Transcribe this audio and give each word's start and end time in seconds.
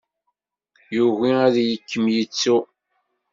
Yugi 0.95 1.29
ad 1.45 1.55
kem-yettu. 1.89 2.57